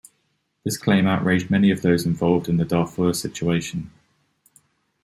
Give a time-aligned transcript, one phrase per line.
[0.63, 3.91] This claim outraged many of those involved in the Darfur situation.